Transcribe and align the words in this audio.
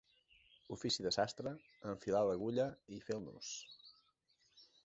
Ofici 0.75 1.05
de 1.07 1.11
sastre, 1.17 1.51
enfilar 1.93 2.23
l'agulla 2.31 2.67
i 2.97 3.01
fer 3.07 3.19
el 3.21 3.25
nus. 3.29 3.55